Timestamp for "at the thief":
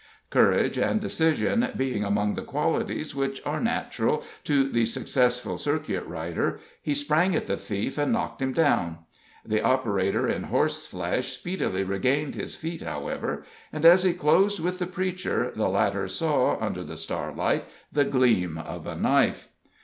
7.35-7.99